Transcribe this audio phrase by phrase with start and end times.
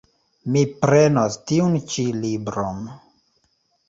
[0.53, 2.81] Mi prenos tiun ĉi libron.